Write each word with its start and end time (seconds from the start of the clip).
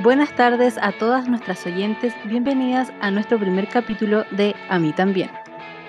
Buenas 0.00 0.36
tardes 0.36 0.76
a 0.82 0.92
todas 0.92 1.26
nuestras 1.26 1.64
oyentes, 1.64 2.12
bienvenidas 2.26 2.92
a 3.00 3.10
nuestro 3.10 3.38
primer 3.38 3.68
capítulo 3.68 4.24
de 4.30 4.54
A 4.68 4.78
mí 4.78 4.92
también. 4.92 5.30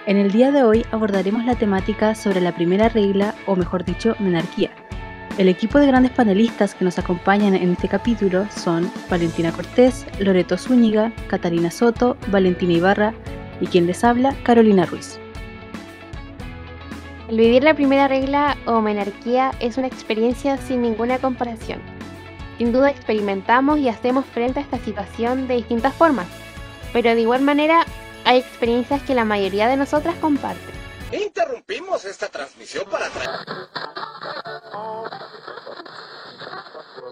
En 0.05 0.15
el 0.15 0.31
día 0.31 0.51
de 0.51 0.63
hoy 0.63 0.85
abordaremos 0.91 1.43
la 1.43 1.55
temática 1.55 2.15
sobre 2.15 2.39
la 2.39 2.55
primera 2.55 2.87
regla, 2.87 3.35
o 3.47 3.57
mejor 3.57 3.83
dicho, 3.83 4.15
menarquía. 4.19 4.71
El 5.37 5.49
equipo 5.49 5.77
de 5.77 5.87
grandes 5.87 6.11
panelistas 6.11 6.73
que 6.73 6.85
nos 6.85 6.99
acompañan 6.99 7.55
en 7.55 7.71
este 7.71 7.89
capítulo 7.89 8.47
son 8.49 8.89
Valentina 9.09 9.51
Cortés, 9.51 10.05
Loreto 10.19 10.57
Zúñiga, 10.57 11.11
Catarina 11.27 11.71
Soto, 11.71 12.15
Valentina 12.27 12.73
Ibarra 12.73 13.13
y 13.61 13.67
quien 13.67 13.87
les 13.87 14.03
habla, 14.03 14.35
Carolina 14.43 14.85
Ruiz. 14.85 15.19
El 17.29 17.37
vivir 17.37 17.63
la 17.63 17.73
primera 17.73 18.09
regla 18.09 18.57
o 18.65 18.81
menarquía 18.81 19.51
es 19.61 19.77
una 19.77 19.87
experiencia 19.87 20.57
sin 20.57 20.81
ninguna 20.81 21.19
comparación. 21.19 21.81
Sin 22.57 22.73
duda 22.73 22.89
experimentamos 22.89 23.79
y 23.79 23.87
hacemos 23.87 24.25
frente 24.25 24.59
a 24.59 24.63
esta 24.63 24.79
situación 24.79 25.47
de 25.47 25.55
distintas 25.55 25.95
formas, 25.95 26.27
pero 26.91 27.15
de 27.15 27.21
igual 27.21 27.41
manera 27.41 27.85
hay 28.25 28.39
experiencias 28.39 29.01
que 29.03 29.15
la 29.15 29.23
mayoría 29.23 29.69
de 29.69 29.77
nosotras 29.77 30.15
comparten. 30.15 30.75
Interrumpimos 31.13 32.03
esta 32.05 32.27
transmisión 32.27 32.85
para 32.89 33.05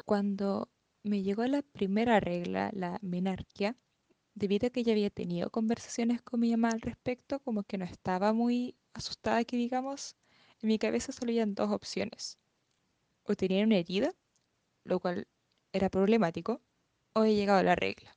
Cuando 0.06 0.70
me 1.04 1.22
llegó 1.24 1.46
la 1.46 1.62
primera 1.62 2.20
regla, 2.20 2.72
la 2.74 3.00
menarquía, 3.02 3.76
debido 4.40 4.68
a 4.68 4.70
que 4.70 4.84
ya 4.84 4.94
había 4.94 5.10
tenido 5.10 5.50
conversaciones 5.50 6.22
con 6.22 6.40
mi 6.40 6.52
mamá 6.52 6.70
al 6.70 6.82
respecto, 6.82 7.40
como 7.40 7.64
que 7.64 7.78
no 7.78 7.84
estaba 7.84 8.32
muy 8.34 8.76
asustada 8.94 9.44
que 9.44 9.58
digamos, 9.58 10.16
en 10.62 10.70
mi 10.70 10.80
cabeza 10.80 11.12
solo 11.12 11.32
habían 11.32 11.56
dos 11.56 11.70
opciones. 11.72 12.38
O 13.24 13.36
tenía 13.36 13.66
una 13.66 13.76
herida, 13.76 14.14
lo 14.86 15.00
cual 15.00 15.28
era 15.74 15.90
problemático, 15.90 16.62
o 17.14 17.26
he 17.26 17.36
llegado 17.36 17.60
a 17.60 17.64
la 17.64 17.76
regla. 17.76 18.16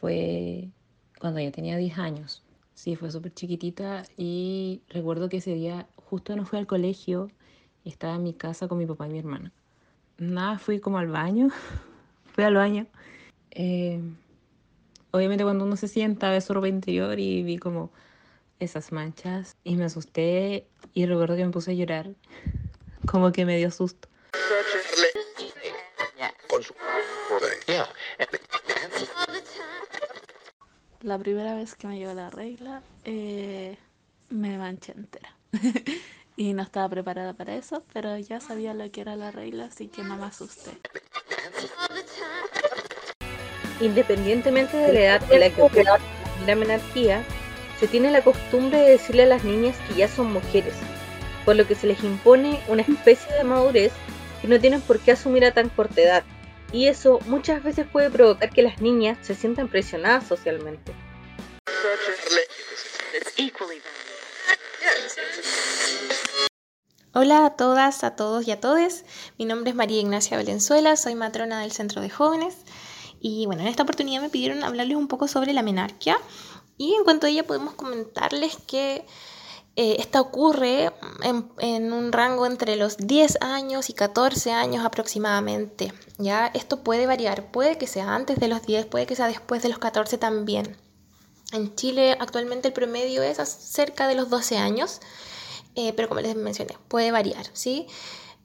Fue 0.00 0.68
cuando 1.20 1.38
ya 1.38 1.52
tenía 1.52 1.76
10 1.76 1.96
años. 1.96 2.42
Sí, 2.74 2.96
fue 2.96 3.12
súper 3.12 3.32
chiquitita 3.32 4.02
y 4.16 4.82
recuerdo 4.88 5.28
que 5.28 5.36
ese 5.36 5.54
día 5.54 5.88
justo 5.94 6.34
no 6.34 6.44
fui 6.44 6.58
al 6.58 6.66
colegio 6.66 7.28
y 7.84 7.90
estaba 7.90 8.14
en 8.14 8.22
mi 8.22 8.34
casa 8.34 8.68
con 8.68 8.78
mi 8.78 8.86
papá 8.86 9.06
y 9.06 9.10
mi 9.10 9.18
hermana. 9.18 9.52
Nada, 10.18 10.58
fui 10.58 10.80
como 10.80 10.98
al 10.98 11.08
baño, 11.08 11.48
fui 12.34 12.44
al 12.44 12.54
baño. 12.54 12.86
Eh, 13.50 14.00
obviamente 15.10 15.44
cuando 15.44 15.64
uno 15.64 15.76
se 15.76 15.88
sienta 15.88 16.30
ve 16.30 16.40
su 16.40 16.54
ropa 16.54 16.68
interior 16.68 17.18
y 17.18 17.42
vi 17.42 17.58
como 17.58 17.90
esas 18.60 18.92
manchas 18.92 19.56
y 19.64 19.76
me 19.76 19.84
asusté 19.84 20.66
y 20.94 21.06
recuerdo 21.06 21.36
que 21.36 21.44
me 21.44 21.50
puse 21.50 21.72
a 21.72 21.74
llorar, 21.74 22.10
como 23.06 23.32
que 23.32 23.44
me 23.44 23.56
dio 23.56 23.70
susto. 23.70 24.08
La 31.02 31.18
primera 31.18 31.56
vez 31.56 31.74
que 31.74 31.88
me 31.88 31.98
llegó 31.98 32.14
la 32.14 32.30
regla, 32.30 32.80
eh, 33.04 33.76
me 34.30 34.56
manché 34.56 34.92
entera. 34.92 35.36
y 36.36 36.54
no 36.54 36.62
estaba 36.62 36.88
preparada 36.88 37.34
para 37.34 37.54
eso, 37.54 37.84
pero 37.92 38.16
ya 38.18 38.40
sabía 38.40 38.74
lo 38.74 38.90
que 38.90 39.00
era 39.00 39.16
la 39.16 39.30
regla, 39.30 39.64
así 39.64 39.88
que 39.88 40.02
no 40.02 40.16
me 40.16 40.26
asusté. 40.26 40.70
Independientemente 43.80 44.76
de 44.76 44.92
la 44.92 45.00
edad 45.00 45.32
en 45.32 45.40
la 45.40 45.50
que 45.50 45.62
ocurre 45.62 45.84
la 46.46 46.54
menarquía, 46.54 47.24
se 47.78 47.88
tiene 47.88 48.10
la 48.10 48.22
costumbre 48.22 48.78
de 48.78 48.90
decirle 48.90 49.24
a 49.24 49.26
las 49.26 49.44
niñas 49.44 49.76
que 49.88 49.94
ya 49.94 50.08
son 50.08 50.32
mujeres, 50.32 50.74
por 51.44 51.56
lo 51.56 51.66
que 51.66 51.74
se 51.74 51.86
les 51.86 52.02
impone 52.04 52.62
una 52.68 52.82
especie 52.82 53.34
de 53.34 53.44
madurez 53.44 53.92
que 54.40 54.48
no 54.48 54.60
tienen 54.60 54.80
por 54.80 55.00
qué 55.00 55.12
asumir 55.12 55.44
a 55.44 55.52
tan 55.52 55.68
corta 55.68 56.00
edad, 56.00 56.24
y 56.72 56.86
eso 56.86 57.18
muchas 57.26 57.62
veces 57.62 57.86
puede 57.86 58.10
provocar 58.10 58.50
que 58.50 58.62
las 58.62 58.80
niñas 58.80 59.18
se 59.20 59.34
sientan 59.34 59.68
presionadas 59.68 60.26
socialmente. 60.26 60.92
Hola 67.14 67.44
a 67.44 67.56
todas, 67.56 68.04
a 68.04 68.16
todos 68.16 68.48
y 68.48 68.50
a 68.52 68.60
todes. 68.60 69.04
Mi 69.38 69.44
nombre 69.44 69.70
es 69.70 69.76
María 69.76 70.00
Ignacia 70.00 70.38
Valenzuela, 70.38 70.96
soy 70.96 71.14
matrona 71.14 71.60
del 71.60 71.72
Centro 71.72 72.00
de 72.00 72.08
Jóvenes. 72.08 72.56
Y 73.20 73.46
bueno, 73.46 73.62
en 73.62 73.68
esta 73.68 73.82
oportunidad 73.82 74.22
me 74.22 74.30
pidieron 74.30 74.64
hablarles 74.64 74.96
un 74.96 75.08
poco 75.08 75.28
sobre 75.28 75.52
la 75.52 75.62
menarquia. 75.62 76.16
Y 76.78 76.94
en 76.94 77.04
cuanto 77.04 77.26
a 77.26 77.30
ella 77.30 77.46
podemos 77.46 77.74
comentarles 77.74 78.56
que 78.66 79.04
eh, 79.76 79.96
esta 79.98 80.20
ocurre 80.20 80.90
en, 81.22 81.92
un 81.92 82.12
rango 82.12 82.46
entre 82.46 82.76
los 82.76 82.96
10 82.96 83.42
años 83.42 83.90
y 83.90 83.92
14 83.92 84.52
años 84.52 84.84
aproximadamente. 84.84 85.92
¿ya? 86.18 86.46
Esto 86.54 86.82
puede 86.82 87.06
variar, 87.06 87.52
puede 87.52 87.78
que 87.78 87.86
sea 87.86 88.14
antes 88.14 88.40
de 88.40 88.48
los 88.48 88.62
10, 88.62 88.86
puede 88.86 89.06
que 89.06 89.16
sea 89.16 89.28
después 89.28 89.62
de 89.62 89.68
los 89.68 89.78
14 89.78 90.18
también. 90.18 90.76
En 91.52 91.74
Chile 91.74 92.16
actualmente 92.18 92.68
el 92.68 92.74
promedio 92.74 93.22
es 93.22 93.36
cerca 93.48 94.08
de 94.08 94.14
los 94.14 94.30
12 94.30 94.56
años, 94.56 95.00
eh, 95.74 95.92
pero 95.94 96.08
como 96.08 96.20
les 96.20 96.34
mencioné, 96.34 96.76
puede 96.88 97.12
variar. 97.12 97.46
¿sí? 97.52 97.86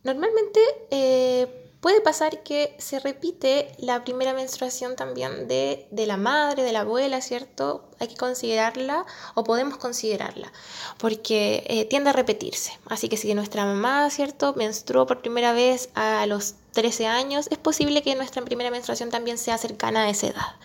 Normalmente 0.04 0.60
eh, 0.92 1.68
Puede 1.80 2.02
pasar 2.02 2.42
que 2.42 2.76
se 2.80 3.00
repite 3.00 3.72
la 3.78 4.04
primera 4.04 4.34
menstruación 4.34 4.96
también 4.96 5.48
de, 5.48 5.88
la 5.92 6.18
madre, 6.18 6.64
de 6.64 6.72
la 6.72 6.82
abuela, 6.82 7.22
¿cierto? 7.22 7.88
Hay 8.00 8.08
que 8.08 8.16
considerarla 8.16 9.06
o 9.36 9.44
podemos 9.44 9.78
considerarla 9.78 10.52
porque 10.98 11.64
eh, 11.68 11.86
tiende 11.86 12.10
a 12.10 12.14
repetirse. 12.14 12.78
Así 12.88 13.10
que 13.10 13.18
si 13.18 13.32
nuestra 13.36 13.64
mamá, 13.64 14.10
¿cierto? 14.10 14.56
Menstruó 14.56 15.06
por 15.06 15.22
primera 15.22 15.54
vez 15.54 15.90
a 15.94 16.26
los 16.26 16.56
13 16.74 17.06
años, 17.06 17.48
es 17.52 17.60
posible 17.60 18.02
que 18.02 18.16
nuestra 18.16 18.44
primera 18.44 18.72
menstruación 18.72 19.12
también 19.12 19.38
sea 19.38 19.60
cercana 19.60 20.06
a 20.06 20.10
esa 20.10 20.28
edad. 20.28 20.56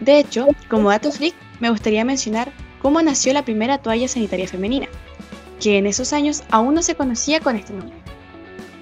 De 0.00 0.18
hecho, 0.18 0.46
como 0.68 0.90
dato 0.90 1.10
freak, 1.10 1.34
me 1.60 1.70
gustaría 1.70 2.04
mencionar 2.04 2.52
cómo 2.80 3.02
nació 3.02 3.32
la 3.32 3.44
primera 3.44 3.78
toalla 3.78 4.08
sanitaria 4.08 4.46
femenina, 4.46 4.88
que 5.60 5.78
en 5.78 5.86
esos 5.86 6.12
años 6.12 6.44
aún 6.50 6.74
no 6.74 6.82
se 6.82 6.94
conocía 6.94 7.40
con 7.40 7.56
este 7.56 7.72
nombre. 7.72 7.96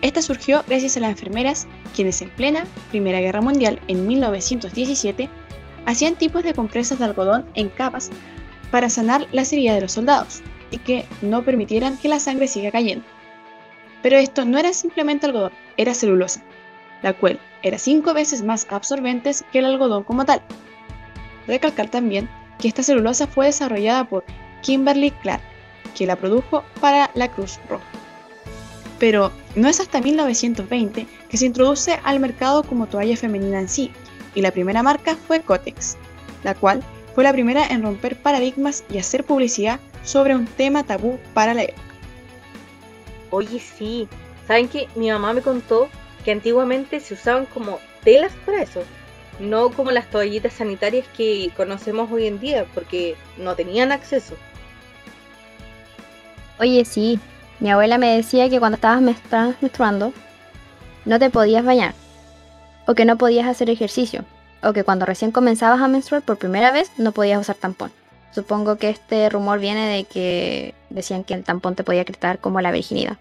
Esta 0.03 0.23
surgió 0.23 0.63
gracias 0.69 0.97
a 0.97 1.01
las 1.01 1.11
enfermeras, 1.11 1.67
quienes 1.95 2.21
en 2.21 2.31
plena 2.31 2.67
Primera 2.91 3.21
Guerra 3.21 3.41
Mundial 3.41 3.81
en 3.89 4.07
1917 4.07 5.29
hacían 5.87 6.17
tipos 6.17 6.45
de 6.45 6.53
compresas 6.53 6.99
de 6.99 7.07
algodón 7.07 7.47
en 7.55 7.71
capas 7.71 8.11
para 8.71 8.91
sanar 8.91 9.27
las 9.33 9.53
heridas 9.53 9.77
de 9.77 9.81
los 9.81 9.93
soldados 9.93 10.43
y 10.71 10.79
que 10.79 11.07
no 11.23 11.45
permitieran 11.45 11.97
que 11.97 12.09
la 12.09 12.21
sangre 12.21 12.47
siga 12.47 12.71
cayendo. 12.71 13.05
Pero 14.03 14.19
esto 14.19 14.45
no 14.45 14.59
era 14.59 14.73
simplemente 14.73 15.27
algodón, 15.27 15.53
era 15.77 15.95
celulosa, 15.95 16.45
la 17.07 17.13
cual 17.13 17.39
era 17.63 17.79
cinco 17.79 18.13
veces 18.15 18.43
más 18.43 18.67
absorbente 18.69 19.31
que 19.53 19.61
el 19.61 19.67
algodón 19.67 20.03
como 20.03 20.25
tal. 20.25 20.43
Recalcar 21.47 21.89
también 21.89 22.29
que 22.59 22.67
esta 22.67 22.83
celulosa 22.83 23.29
fue 23.29 23.47
desarrollada 23.47 24.09
por 24.09 24.25
Kimberly 24.63 25.13
Clark, 25.13 25.41
que 25.97 26.05
la 26.05 26.17
produjo 26.17 26.65
para 26.81 27.13
la 27.15 27.29
Cruz 27.31 27.61
Roja. 27.69 27.87
Pero 28.99 29.31
no 29.55 29.69
es 29.69 29.79
hasta 29.79 30.01
1920 30.01 31.07
que 31.29 31.37
se 31.37 31.47
introduce 31.47 32.01
al 32.03 32.19
mercado 32.19 32.65
como 32.65 32.89
toalla 32.89 33.17
femenina 33.17 33.61
en 33.61 33.69
sí, 33.69 33.93
y 34.35 34.41
la 34.41 34.51
primera 34.51 34.83
marca 34.83 35.15
fue 35.15 35.43
Cotex, 35.43 35.97
la 36.43 36.57
cual 36.57 36.83
fue 37.15 37.23
la 37.23 37.33
primera 37.33 37.69
en 37.69 37.85
romper 37.85 38.21
paradigmas 38.21 38.83
y 38.91 38.99
hacer 38.99 39.23
publicidad 39.23 39.79
sobre 40.03 40.35
un 40.35 40.47
tema 40.47 40.83
tabú 40.83 41.21
para 41.35 41.55
la 41.55 41.63
época. 41.63 41.83
Oye, 43.31 43.61
sí, 43.61 44.09
¿saben 44.49 44.67
que 44.67 44.89
mi 44.97 45.09
mamá 45.09 45.35
me 45.35 45.43
contó 45.43 45.89
que 46.27 46.33
antiguamente 46.33 47.01
se 47.01 47.15
usaban 47.15 47.47
como 47.47 47.81
telas 48.05 48.33
para 48.45 48.61
eso? 48.63 48.83
no 49.39 49.71
como 49.71 49.91
las 49.91 50.07
toallitas 50.11 50.55
sanitarias 50.55 51.07
que 51.17 51.51
conocemos 51.57 52.11
hoy 52.11 52.27
en 52.27 52.41
día, 52.41 52.67
porque 52.75 53.17
no 53.37 53.55
tenían 53.55 53.93
acceso. 53.93 54.35
Oye, 56.59 56.85
sí, 56.85 57.21
mi 57.61 57.71
abuela 57.71 57.99
me 57.99 58.17
decía 58.17 58.49
que 58.49 58.59
cuando 58.59 58.77
estabas 58.77 59.03
menstruando 59.61 60.13
no 61.05 61.19
te 61.19 61.31
podías 61.31 61.65
bañar, 61.65 61.95
o 62.87 62.95
que 62.95 63.05
no 63.05 63.19
podías 63.19 63.47
hacer 63.47 63.69
ejercicio, 63.69 64.25
o 64.63 64.73
que 64.73 64.85
cuando 64.85 65.05
recién 65.05 65.33
comenzabas 65.33 65.81
a 65.81 65.89
menstruar 65.89 66.23
por 66.23 66.39
primera 66.39 66.73
vez 66.73 66.91
no 66.97 67.13
podías 67.13 67.41
usar 67.41 67.57
tampón. 67.57 67.93
Supongo 68.33 68.77
que 68.77 68.91
este 68.91 69.29
rumor 69.29 69.61
viene 69.61 69.87
de 69.87 70.05
que 70.05 70.75
decían 70.91 71.25
que 71.25 71.35
el 71.35 71.45
tampón 71.45 71.75
te 71.75 71.85
podía 71.85 72.05
quitar 72.05 72.39
como 72.39 72.61
la 72.61 72.71
virginidad. 72.71 73.19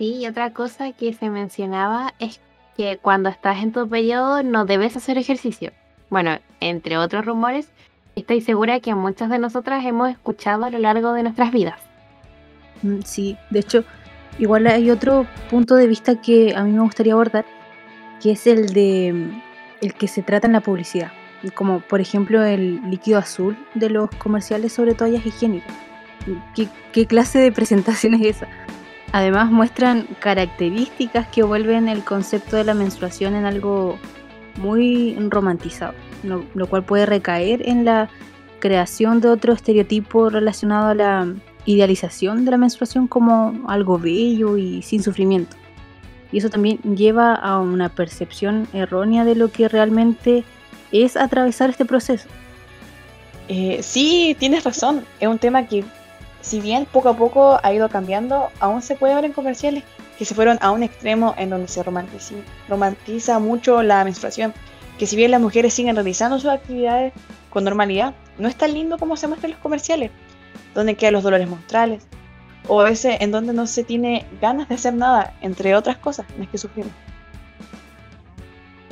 Sí, 0.00 0.16
y 0.16 0.26
otra 0.26 0.54
cosa 0.54 0.92
que 0.92 1.12
se 1.12 1.28
mencionaba 1.28 2.14
es 2.20 2.40
que 2.74 2.96
cuando 2.96 3.28
estás 3.28 3.62
en 3.62 3.70
tu 3.70 3.86
periodo 3.86 4.42
no 4.42 4.64
debes 4.64 4.96
hacer 4.96 5.18
ejercicio. 5.18 5.72
Bueno, 6.08 6.38
entre 6.60 6.96
otros 6.96 7.26
rumores, 7.26 7.68
estoy 8.16 8.40
segura 8.40 8.80
que 8.80 8.94
muchas 8.94 9.28
de 9.28 9.38
nosotras 9.38 9.84
hemos 9.84 10.08
escuchado 10.08 10.64
a 10.64 10.70
lo 10.70 10.78
largo 10.78 11.12
de 11.12 11.22
nuestras 11.22 11.52
vidas. 11.52 11.78
Mm, 12.80 13.00
Sí, 13.04 13.36
de 13.50 13.58
hecho, 13.58 13.84
igual 14.38 14.68
hay 14.68 14.90
otro 14.90 15.26
punto 15.50 15.74
de 15.74 15.86
vista 15.86 16.18
que 16.18 16.54
a 16.56 16.64
mí 16.64 16.72
me 16.72 16.80
gustaría 16.80 17.12
abordar, 17.12 17.44
que 18.22 18.30
es 18.30 18.46
el 18.46 18.72
de 18.72 19.12
mm, 19.12 19.42
el 19.82 19.92
que 19.92 20.08
se 20.08 20.22
trata 20.22 20.46
en 20.46 20.54
la 20.54 20.62
publicidad, 20.62 21.12
como 21.54 21.80
por 21.80 22.00
ejemplo 22.00 22.42
el 22.42 22.80
líquido 22.88 23.18
azul 23.18 23.54
de 23.74 23.90
los 23.90 24.08
comerciales 24.12 24.72
sobre 24.72 24.94
toallas 24.94 25.26
higiénicas. 25.26 25.76
¿Qué, 26.54 26.68
qué 26.92 27.04
clase 27.04 27.38
de 27.38 27.52
presentación 27.52 28.14
es 28.14 28.36
esa? 28.38 28.48
Además 29.12 29.50
muestran 29.50 30.06
características 30.20 31.26
que 31.28 31.42
vuelven 31.42 31.88
el 31.88 32.04
concepto 32.04 32.56
de 32.56 32.64
la 32.64 32.74
menstruación 32.74 33.34
en 33.34 33.44
algo 33.44 33.98
muy 34.56 35.16
romantizado, 35.28 35.94
lo, 36.22 36.66
cual 36.68 36.84
puede 36.84 37.06
recaer 37.06 37.68
en 37.68 37.84
la 37.84 38.08
creación 38.60 39.20
de 39.20 39.28
otro 39.28 39.52
estereotipo 39.52 40.30
relacionado 40.30 40.88
a 40.88 40.94
la 40.94 41.34
idealización 41.64 42.44
de 42.44 42.52
la 42.52 42.56
menstruación 42.56 43.08
como 43.08 43.64
algo 43.68 43.98
bello 43.98 44.56
y 44.56 44.82
sin 44.82 45.02
sufrimiento. 45.02 45.56
Y 46.32 46.38
eso 46.38 46.48
también 46.48 46.78
lleva 46.94 47.34
a 47.34 47.58
una 47.58 47.88
percepción 47.88 48.68
errónea 48.72 49.24
de 49.24 49.34
lo 49.34 49.50
que 49.50 49.68
realmente 49.68 50.44
es 50.92 51.16
atravesar 51.16 51.70
este 51.70 51.84
proceso. 51.84 52.28
Eh, 53.48 53.80
sí, 53.82 54.36
tienes 54.38 54.62
razón. 54.62 55.04
Es 55.18 55.26
un 55.26 55.38
tema 55.38 55.66
que, 55.66 55.84
si 56.40 56.60
bien 56.60 56.86
poco 56.90 57.10
a 57.10 57.16
poco 57.16 57.58
ha 57.62 57.72
ido 57.72 57.88
cambiando, 57.88 58.48
aún 58.60 58.82
se 58.82 58.96
puede 58.96 59.14
ver 59.14 59.24
en 59.24 59.32
comerciales 59.32 59.84
que 60.18 60.24
se 60.24 60.34
fueron 60.34 60.58
a 60.60 60.70
un 60.70 60.82
extremo 60.82 61.34
en 61.38 61.50
donde 61.50 61.68
se 61.68 61.82
romantiza, 61.82 62.34
romantiza 62.68 63.38
mucho 63.38 63.82
la 63.82 64.04
menstruación. 64.04 64.52
Que 64.98 65.06
si 65.06 65.16
bien 65.16 65.30
las 65.30 65.40
mujeres 65.40 65.72
siguen 65.72 65.96
realizando 65.96 66.38
sus 66.38 66.50
actividades 66.50 67.14
con 67.48 67.64
normalidad, 67.64 68.14
no 68.38 68.48
es 68.48 68.56
tan 68.56 68.74
lindo 68.74 68.98
como 68.98 69.16
se 69.16 69.28
muestra 69.28 69.48
en 69.48 69.52
los 69.52 69.62
comerciales, 69.62 70.10
donde 70.74 70.94
quedan 70.94 71.14
los 71.14 71.22
dolores 71.22 71.48
menstruales, 71.48 72.06
o 72.68 72.82
veces 72.82 73.16
en 73.20 73.30
donde 73.30 73.52
no 73.52 73.66
se 73.66 73.82
tiene 73.82 74.26
ganas 74.40 74.68
de 74.68 74.74
hacer 74.74 74.94
nada, 74.94 75.34
entre 75.40 75.74
otras 75.74 75.96
cosas 75.96 76.26
en 76.34 76.40
las 76.40 76.48
que 76.48 76.58
sufrimos. 76.58 76.92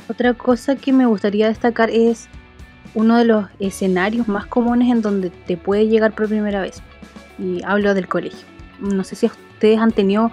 Otra 0.09 0.33
cosa 0.33 0.77
que 0.77 0.95
me 0.95 1.05
gustaría 1.05 1.49
destacar 1.49 1.91
es 1.91 2.29
uno 2.95 3.19
de 3.19 3.27
los 3.27 3.47
escenarios 3.59 4.29
más 4.29 4.47
comunes 4.47 4.91
en 4.91 5.03
donde 5.03 5.29
te 5.29 5.59
puede 5.59 5.89
llegar 5.89 6.13
por 6.15 6.29
primera 6.29 6.63
vez. 6.63 6.83
Y 7.39 7.63
hablo 7.65 7.95
del 7.95 8.09
colegio. 8.09 8.47
No 8.81 9.05
sé 9.05 9.15
si 9.17 9.27
ustedes 9.27 9.79
han 9.79 9.93
tenido 9.93 10.31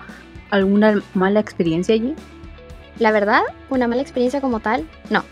alguna 0.50 1.02
mala 1.14 1.40
experiencia 1.40 1.96
allí. 1.96 2.16
La 3.00 3.12
verdad, 3.12 3.42
una 3.70 3.88
mala 3.88 4.02
experiencia 4.02 4.42
como 4.42 4.60
tal, 4.60 4.88
no. 5.10 5.24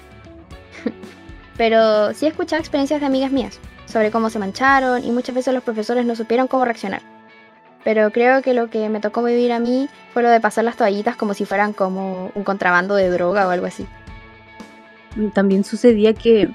Pero 1.57 2.13
sí 2.13 2.25
he 2.25 2.29
escuchado 2.29 2.59
experiencias 2.59 2.99
de 2.99 3.05
amigas 3.05 3.31
mías 3.31 3.59
sobre 3.85 4.11
cómo 4.11 4.29
se 4.29 4.39
mancharon 4.39 5.03
y 5.03 5.11
muchas 5.11 5.35
veces 5.35 5.53
los 5.53 5.63
profesores 5.63 6.05
no 6.05 6.15
supieron 6.15 6.47
cómo 6.47 6.65
reaccionar. 6.65 7.01
Pero 7.83 8.11
creo 8.11 8.41
que 8.41 8.53
lo 8.53 8.69
que 8.69 8.89
me 8.89 8.99
tocó 9.01 9.23
vivir 9.23 9.51
a 9.51 9.59
mí 9.59 9.87
fue 10.13 10.23
lo 10.23 10.29
de 10.29 10.39
pasar 10.39 10.63
las 10.63 10.77
toallitas 10.77 11.15
como 11.15 11.33
si 11.33 11.45
fueran 11.45 11.73
como 11.73 12.31
un 12.33 12.43
contrabando 12.43 12.95
de 12.95 13.09
droga 13.09 13.45
o 13.47 13.51
algo 13.51 13.65
así. 13.65 13.85
También 15.33 15.63
sucedía 15.63 16.13
que 16.13 16.49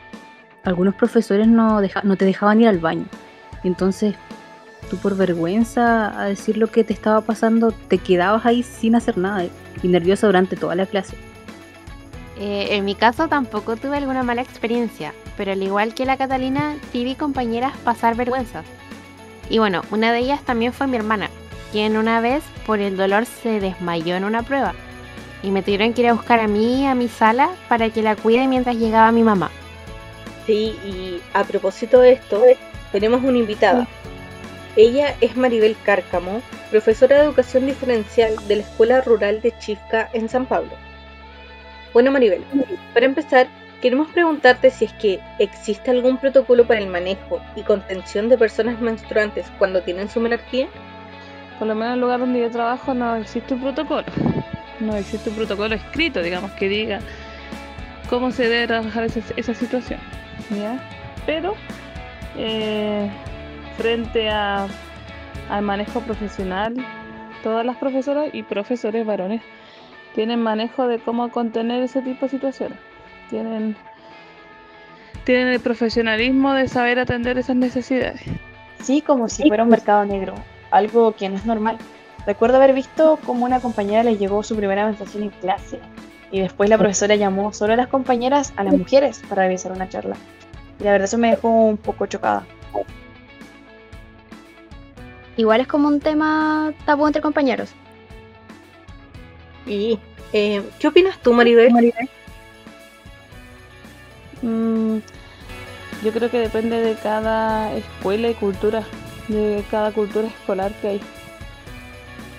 algunos 0.65 0.95
profesores 0.95 1.47
no, 1.47 1.81
deja- 1.81 2.03
no 2.03 2.17
te 2.17 2.25
dejaban 2.25 2.61
ir 2.61 2.69
al 2.69 2.79
baño. 2.79 3.05
Entonces, 3.63 4.15
tú 4.91 4.97
por 4.97 5.17
vergüenza 5.17 6.21
a 6.21 6.27
decir 6.27 6.57
lo 6.57 6.69
que 6.69 6.85
te 6.85 6.93
estaba 6.93 7.21
pasando, 7.21 7.73
te 7.73 7.99
quedabas 7.99 8.47
ahí 8.47 8.63
sin 8.63 8.95
hacer 8.95 9.19
nada 9.19 9.45
y 9.83 9.89
nervioso 9.89 10.27
durante 10.27 10.57
toda 10.57 10.75
la 10.75 10.87
clase. 10.87 11.17
Eh, 12.41 12.77
en 12.77 12.85
mi 12.85 12.95
caso 12.95 13.27
tampoco 13.29 13.77
tuve 13.77 13.97
alguna 13.97 14.23
mala 14.23 14.43
experiencia, 14.43 15.13
pero 15.37 15.53
al 15.53 15.63
igual 15.63 15.95
que 15.95 16.07
la 16.07 16.17
Catalina, 16.17 16.77
sí 16.93 17.03
vi 17.03 17.17
compañeras 17.17 17.77
pasar 17.79 18.15
vergüenzas. 18.15 18.65
Y 19.51 19.59
bueno, 19.59 19.83
una 19.91 20.13
de 20.13 20.21
ellas 20.21 20.43
también 20.43 20.73
fue 20.73 20.87
mi 20.87 20.97
hermana, 20.97 21.31
quien 21.73 21.97
una 21.97 22.21
vez 22.21 22.45
por 22.65 22.79
el 22.79 22.97
dolor 22.97 23.27
se 23.27 23.61
desmayó 23.61 24.15
en 24.15 24.25
una 24.25 24.43
prueba. 24.43 24.75
Y 25.43 25.51
me 25.51 25.63
tuvieron 25.63 25.95
que 25.95 26.03
ir 26.03 26.09
a 26.09 26.13
buscar 26.13 26.41
a 26.41 26.49
mí 26.49 26.87
a 26.87 26.95
mi 26.95 27.09
sala 27.09 27.51
para 27.69 27.91
que 27.91 28.03
la 28.03 28.15
cuide 28.15 28.47
mientras 28.47 28.77
llegaba 28.77 29.11
mi 29.11 29.23
mamá. 29.23 29.51
Sí, 30.47 30.77
y 30.85 31.21
a 31.35 31.45
propósito 31.45 32.01
de 32.01 32.13
esto, 32.13 32.43
tenemos 32.93 33.23
una 33.23 33.39
invitada. 33.39 33.87
Ella 34.77 35.15
es 35.21 35.37
Maribel 35.37 35.77
Cárcamo, 35.85 36.43
profesora 36.71 37.17
de 37.17 37.25
educación 37.25 37.67
diferencial 37.67 38.35
de 38.47 38.57
la 38.57 38.63
Escuela 38.63 39.01
Rural 39.01 39.41
de 39.41 39.57
Chifca 39.59 40.09
en 40.13 40.29
San 40.29 40.47
Pablo. 40.47 40.73
Bueno, 41.93 42.13
Maribel, 42.13 42.45
para 42.95 43.07
empezar, 43.07 43.49
queremos 43.81 44.09
preguntarte 44.11 44.71
si 44.71 44.85
es 44.85 44.93
que 44.95 45.21
existe 45.39 45.91
algún 45.91 46.19
protocolo 46.19 46.67
para 46.67 46.81
el 46.81 46.87
manejo 46.87 47.41
y 47.57 47.63
contención 47.63 48.29
de 48.29 48.39
personas 48.39 48.81
menstruantes 48.81 49.47
cuando 49.59 49.83
tienen 49.83 50.09
su 50.09 50.21
menarquía. 50.21 50.69
Por 51.59 51.67
lo 51.67 51.75
menos 51.75 51.89
en 51.89 51.95
el 51.95 52.01
lugar 52.01 52.21
donde 52.21 52.41
yo 52.41 52.51
trabajo 52.51 52.95
no 52.95 53.17
existe 53.17 53.55
un 53.55 53.63
protocolo. 53.63 54.07
No 54.81 54.95
existe 54.97 55.31
un 55.31 55.37
protocolo 55.37 55.75
escrito, 55.75 56.23
digamos, 56.23 56.53
que 56.53 56.69
diga 56.69 57.01
cómo 58.09 58.31
se 58.31 58.49
debe 58.49 58.67
trabajar 58.69 59.05
esa, 59.05 59.21
esa 59.37 59.55
situación. 59.55 59.99
Pero 61.27 61.55
eh, 62.37 63.11
frente 63.79 64.29
al 64.29 64.69
manejo 65.63 66.01
profesional, 66.01 66.75
todas 67.45 67.65
las 67.65 67.77
profesoras 67.77 68.29
y 68.33 68.43
profesores 68.43 69.07
varones 69.07 69.41
tienen 70.15 70.43
manejo 70.43 70.89
de 70.89 70.99
cómo 70.99 71.31
contener 71.31 71.85
ese 71.85 72.03
tipo 72.03 72.27
de 72.27 72.31
situaciones. 72.31 72.79
Tienen, 73.31 73.77
tienen 75.25 75.49
el 75.49 75.61
profesionalismo 75.61 76.55
de 76.55 76.67
saber 76.67 76.99
atender 76.99 77.39
esas 77.39 77.55
necesidades. 77.55 78.21
Sí, 78.83 79.01
como 79.01 79.29
si 79.29 79.47
fuera 79.47 79.63
un 79.63 79.69
mercado 79.69 80.05
negro, 80.05 80.35
algo 80.73 81.15
que 81.15 81.29
no 81.29 81.37
es 81.37 81.47
normal. 81.47 81.79
Recuerdo 82.27 82.57
haber 82.57 82.75
visto 82.75 83.19
cómo 83.25 83.45
una 83.45 83.61
compañera 83.61 84.03
le 84.03 84.17
llegó 84.17 84.43
su 84.43 84.57
primera 84.57 84.87
menstruación 84.87 85.23
en 85.23 85.31
clase 85.31 85.79
y 86.33 86.41
después 86.41 86.69
la 86.69 86.79
profesora 86.79 87.15
llamó 87.15 87.53
solo 87.53 87.75
a 87.75 87.77
las 87.77 87.87
compañeras, 87.87 88.53
a 88.57 88.65
las 88.65 88.77
mujeres, 88.77 89.23
para 89.29 89.43
realizar 89.43 89.71
una 89.71 89.89
charla. 89.89 90.17
Y 90.81 90.85
la 90.85 90.93
verdad 90.93 91.07
eso 91.07 91.19
me 91.19 91.31
dejó 91.31 91.49
un 91.49 91.77
poco 91.77 92.07
chocada. 92.07 92.45
Igual 95.39 95.61
es 95.61 95.69
como 95.69 95.87
un 95.87 96.01
tema 96.01 96.75
tabú 96.85 97.07
entre 97.07 97.23
compañeros. 97.23 97.71
Y, 99.67 100.01
eh, 100.33 100.69
¿qué 100.81 100.89
opinas 100.89 101.17
tú, 101.23 101.33
Maribel? 101.33 101.73
Mm, 104.43 104.97
yo 106.03 106.13
creo 106.13 106.29
que 106.29 106.41
depende 106.41 106.81
de 106.81 106.97
cada 106.97 107.73
escuela 107.73 108.29
y 108.29 108.35
cultura, 108.35 108.83
de 109.29 109.63
cada 109.71 109.93
cultura 109.93 110.27
escolar 110.27 110.73
que 110.81 110.89
hay. 110.89 111.01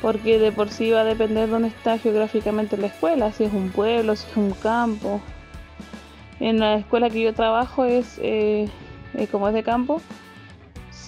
Porque 0.02 0.38
de 0.38 0.52
por 0.52 0.70
sí 0.70 0.92
va 0.92 1.02
a 1.02 1.06
depender 1.06 1.50
dónde 1.50 1.70
está 1.70 1.98
geográficamente 2.00 2.76
la 2.76 2.88
escuela, 2.88 3.32
si 3.32 3.46
es 3.46 3.54
un 3.54 3.70
pueblo, 3.70 4.18
si 4.18 4.30
es 4.30 4.36
un 4.36 4.52
campo. 4.52 5.22
En 6.42 6.60
la 6.60 6.76
escuela 6.76 7.10
que 7.10 7.22
yo 7.22 7.34
trabajo 7.34 7.86
es, 7.86 8.20
eh, 8.22 8.68
eh, 9.14 9.28
como 9.28 9.48
es 9.48 9.54
de 9.54 9.64
campo, 9.64 10.02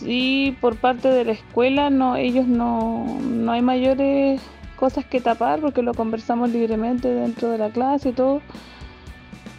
sí 0.02 0.58
por 0.60 0.76
parte 0.76 1.08
de 1.10 1.26
la 1.26 1.32
escuela 1.32 1.90
no, 1.90 2.16
ellos 2.16 2.48
no, 2.48 3.06
no 3.22 3.52
hay 3.52 3.62
mayores 3.62 4.42
cosas 4.76 5.06
que 5.06 5.22
tapar 5.22 5.60
porque 5.62 5.84
lo 5.84 5.94
conversamos 5.94 6.50
libremente 6.50 7.08
dentro 7.08 7.50
de 7.50 7.58
la 7.58 7.70
clase 7.70 8.10
y 8.10 8.14
todo. 8.14 8.42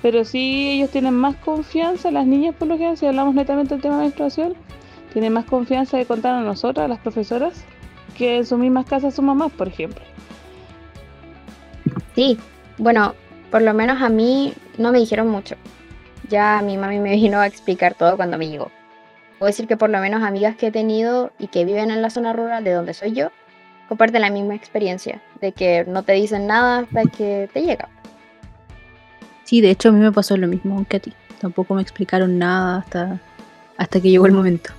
Pero 0.03 0.25
sí 0.25 0.71
ellos 0.71 0.91
tienen 0.91 1.15
más 1.15 1.37
confianza, 1.37 2.11
las 2.11 2.27
niñas 2.27 2.57
por 2.57 2.67
lo 2.67 2.75
general, 2.75 2.97
si 2.97 3.07
hablamos 3.07 3.35
netamente 3.35 3.75
del 3.75 3.83
tema 3.83 3.97
de 3.99 4.03
menstruación, 4.03 4.55
tienen 5.13 5.33
más 5.33 5.45
confianza 5.45 5.97
de 5.97 6.07
contar 6.07 6.35
a 6.35 6.41
nosotras, 6.41 6.87
a 6.87 6.89
las 6.89 6.99
profesoras, 6.99 7.65
que 8.17 8.39
en 8.39 8.47
sus 8.47 8.59
mismas 8.59 8.87
casas 8.87 9.15
sus 9.15 9.25
mamás, 9.25 9.53
por 9.53 9.69
ejemplo. 9.69 10.03
Sí, 12.17 12.37
bueno, 12.79 13.15
por 13.53 13.63
lo 13.63 13.75
menos 13.75 14.03
a 14.03 14.09
mí 14.09 14.55
no 14.77 14.91
me 14.91 14.99
dijeron 14.99 15.29
mucho. 15.29 15.55
Ya 16.29 16.61
mi 16.65 16.77
mami 16.77 16.99
me 16.99 17.15
vino 17.15 17.39
a 17.39 17.47
explicar 17.47 17.95
todo 17.95 18.17
cuando 18.17 18.39
me 18.39 18.49
llegó. 18.49 18.73
Puedo 19.43 19.51
decir 19.51 19.67
que 19.67 19.77
por 19.77 19.91
lo 19.91 19.99
menos 19.99 20.23
amigas 20.23 20.55
que 20.55 20.69
he 20.69 20.71
tenido 20.71 21.33
y 21.37 21.49
que 21.49 21.65
viven 21.65 21.91
en 21.91 22.01
la 22.01 22.11
zona 22.11 22.33
rural 22.33 22.63
de 22.63 22.75
donde 22.75 22.95
soy 22.95 23.11
yo, 23.11 23.33
comparten 23.89 24.21
la 24.21 24.31
misma 24.31 24.55
experiencia, 24.55 25.21
de 25.41 25.51
que 25.51 25.85
no 25.85 26.05
te 26.05 26.13
dicen 26.13 26.47
nada 26.47 26.79
hasta 26.79 27.03
que 27.11 27.51
te 27.53 27.63
llega. 27.63 27.89
Sí, 29.43 29.61
de 29.61 29.71
hecho 29.71 29.89
a 29.89 29.93
mí 29.93 29.99
me 29.99 30.13
pasó 30.13 30.37
lo 30.37 30.47
mismo 30.47 30.87
que 30.89 30.99
a 30.99 31.01
ti. 31.01 31.13
Tampoco 31.41 31.75
me 31.75 31.83
explicaron 31.83 32.39
nada 32.39 32.77
hasta, 32.77 33.19
hasta 33.79 34.01
que 34.01 34.11
llegó 34.11 34.27
el 34.27 34.33
momento. 34.33 34.71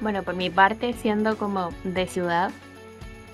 Bueno, 0.00 0.24
por 0.24 0.34
mi 0.34 0.50
parte, 0.50 0.94
siendo 0.94 1.38
como 1.38 1.70
de 1.84 2.08
ciudad, 2.08 2.50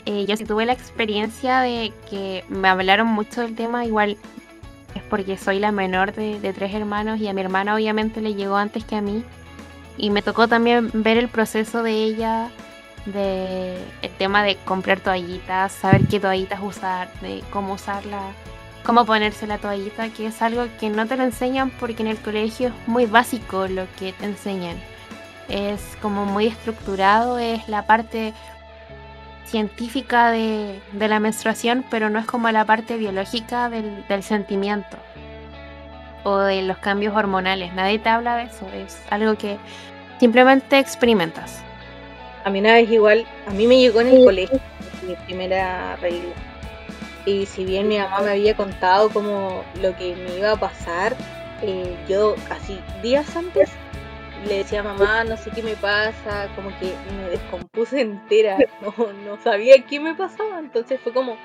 eh, 0.05 0.27
yo 0.27 0.37
sí 0.37 0.45
tuve 0.45 0.67
la 0.67 0.75
experiencia 0.75 1.61
de 1.61 1.95
que 2.11 2.45
me 2.51 2.69
hablaron 2.69 3.07
mucho 3.07 3.41
del 3.41 3.55
tema, 3.55 3.87
igual 3.87 4.19
es 4.95 5.03
porque 5.05 5.37
soy 5.37 5.59
la 5.59 5.73
menor 5.73 6.13
de, 6.13 6.41
de 6.41 6.53
tres 6.53 6.75
hermanos 6.75 7.21
y 7.21 7.29
a 7.29 7.33
mi 7.33 7.41
hermana 7.41 7.75
obviamente 7.75 8.21
le 8.21 8.35
llegó 8.35 8.57
antes 8.57 8.85
que 8.85 8.97
a 8.97 9.01
mí. 9.01 9.25
Y 9.97 10.11
me 10.11 10.23
tocó 10.23 10.49
también 10.49 10.91
ver 10.93 11.19
el 11.19 11.29
proceso 11.29 11.83
de 11.83 11.93
ella, 11.93 12.51
de 13.07 13.77
el 14.03 14.11
tema 14.19 14.43
de 14.43 14.57
comprar 14.65 15.01
toallitas, 15.01 15.73
saber 15.73 16.07
qué 16.07 16.21
toallitas 16.21 16.61
usar, 16.63 17.09
de 17.21 17.43
cómo 17.51 17.75
usarla, 17.75 18.21
cómo 18.85 19.05
ponerse 19.05 19.47
la 19.47 19.59
toallita, 19.59 20.09
que 20.11 20.27
es 20.27 20.43
algo 20.43 20.67
que 20.79 20.89
no 20.89 21.07
te 21.07 21.17
lo 21.17 21.25
enseñan 21.25 21.71
porque 21.71 22.03
en 22.03 22.09
el 22.09 22.19
colegio 22.19 22.69
es 22.69 22.89
muy 22.89 23.07
básico 23.07 23.67
lo 23.69 23.87
que 23.99 24.13
te 24.13 24.25
enseñan. 24.25 24.77
es 25.49 25.97
como 26.01 26.25
muy 26.25 26.47
estructurado, 26.47 27.39
es 27.39 27.69
la 27.69 27.87
parte 27.87 28.33
científica 29.53 30.31
de, 30.31 30.81
de 30.93 31.09
la 31.09 31.21
menstruación, 31.21 31.85
pero 31.91 32.09
no 32.09 32.19
es 32.19 32.25
como 32.25 32.51
la 32.51 32.65
parte 32.65 32.97
biológica 32.97 33.69
del, 33.69 34.05
del 34.09 34.23
sentimiento 34.23 34.97
o 36.25 36.39
de 36.39 36.63
los 36.63 36.79
cambios 36.79 37.15
hormonales. 37.15 37.75
Nadie 37.75 37.99
te 37.99 38.09
habla 38.09 38.37
de 38.37 38.45
eso, 38.45 38.67
es 38.75 38.99
algo 39.11 39.37
que 39.37 39.59
simplemente 40.19 40.79
experimentas. 40.79 41.63
A 42.45 42.51
mí 42.51 42.61
una 42.61 42.73
vez 42.73 42.91
igual, 42.91 43.27
a 43.47 43.51
mí 43.51 43.67
me 43.67 43.77
llegó 43.79 44.01
en 44.01 44.09
el 44.09 44.25
colegio 44.25 44.59
mi 45.07 45.15
primera 45.27 45.97
regla. 45.97 46.35
Y 47.27 47.45
si 47.45 47.67
bien 47.67 47.89
mi 47.89 47.99
mamá 47.99 48.21
me 48.23 48.31
había 48.31 48.57
contado 48.57 49.11
como 49.11 49.63
lo 49.83 49.95
que 49.99 50.17
me 50.17 50.39
iba 50.39 50.53
a 50.53 50.57
pasar, 50.57 51.15
eh, 51.61 51.95
yo 52.09 52.37
así 52.51 52.81
días 53.03 53.37
antes 53.37 53.69
le 54.47 54.59
decía 54.59 54.81
a 54.81 54.83
mamá, 54.83 55.25
no 55.25 55.37
sé 55.37 55.51
qué 55.51 55.63
me 55.63 55.77
pasa, 55.77 56.49
como 56.57 56.69
que 56.79 56.95
me 57.17 57.31
descompuse 57.31 58.01
entera, 58.01 58.59
no, 58.81 59.13
no 59.25 59.43
sabía 59.43 59.75
qué 59.87 60.01
me 60.01 60.15
pasaba, 60.15 60.59
entonces 60.59 61.01
fue 61.03 61.13
como 61.13 61.37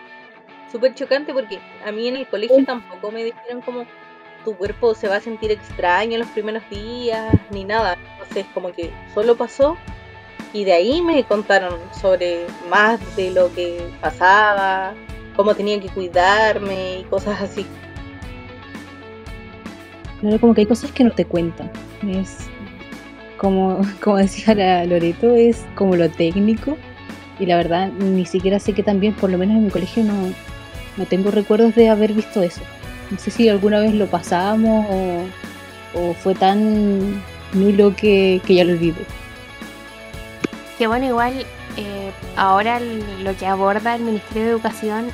súper 0.71 0.93
chocante 0.95 1.33
porque 1.33 1.59
a 1.85 1.91
mí 1.91 2.07
en 2.07 2.17
el 2.17 2.27
colegio 2.27 2.63
tampoco 2.65 3.11
me 3.11 3.23
dijeron 3.23 3.61
como 3.61 3.85
tu 4.43 4.55
cuerpo 4.55 4.95
se 4.95 5.07
va 5.07 5.17
a 5.17 5.21
sentir 5.21 5.51
extraño 5.51 6.13
en 6.13 6.19
los 6.19 6.29
primeros 6.29 6.63
días, 6.69 7.33
ni 7.51 7.65
nada, 7.65 7.97
entonces 8.13 8.45
como 8.53 8.71
que 8.71 8.91
solo 9.13 9.35
pasó 9.35 9.77
y 10.53 10.63
de 10.63 10.73
ahí 10.73 11.01
me 11.01 11.23
contaron 11.23 11.79
sobre 11.91 12.45
más 12.69 12.99
de 13.15 13.31
lo 13.31 13.53
que 13.53 13.89
pasaba, 14.01 14.93
cómo 15.35 15.53
tenía 15.53 15.79
que 15.79 15.89
cuidarme 15.89 16.99
y 16.99 17.03
cosas 17.03 17.41
así. 17.41 17.65
Claro, 20.21 20.39
como 20.39 20.55
que 20.55 20.61
hay 20.61 20.67
cosas 20.67 20.91
que 20.91 21.03
no 21.03 21.11
te 21.11 21.25
cuentan. 21.25 21.69
Es 22.07 22.49
como, 23.37 23.81
como 24.03 24.17
decía 24.17 24.55
la 24.55 24.85
Loreto, 24.85 25.35
es 25.35 25.65
como 25.75 25.95
lo 25.95 26.09
técnico. 26.09 26.77
Y 27.39 27.45
la 27.45 27.55
verdad, 27.57 27.89
ni 27.91 28.25
siquiera 28.25 28.59
sé 28.59 28.73
que 28.73 28.83
también, 28.83 29.13
por 29.13 29.29
lo 29.29 29.37
menos 29.37 29.57
en 29.57 29.65
mi 29.65 29.69
colegio, 29.69 30.03
no, 30.03 30.13
no 30.97 31.05
tengo 31.05 31.29
recuerdos 31.29 31.75
de 31.75 31.89
haber 31.89 32.13
visto 32.13 32.41
eso. 32.41 32.61
No 33.11 33.19
sé 33.19 33.31
si 33.31 33.47
alguna 33.47 33.79
vez 33.79 33.93
lo 33.93 34.07
pasamos 34.07 34.85
o, 34.89 35.23
o 35.93 36.13
fue 36.15 36.33
tan 36.33 37.21
nulo 37.53 37.95
que, 37.95 38.41
que 38.45 38.55
ya 38.55 38.63
lo 38.63 38.73
olvidé. 38.73 39.05
Que 40.77 40.87
bueno, 40.87 41.05
igual 41.05 41.45
eh, 41.77 42.11
ahora 42.35 42.79
lo 42.79 43.35
que 43.37 43.45
aborda 43.45 43.95
el 43.95 44.01
Ministerio 44.01 44.43
de 44.43 44.49
Educación 44.49 45.11